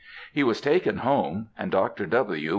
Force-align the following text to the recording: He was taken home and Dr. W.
He 0.33 0.41
was 0.41 0.59
taken 0.61 0.97
home 0.97 1.49
and 1.55 1.69
Dr. 1.71 2.07
W. 2.07 2.49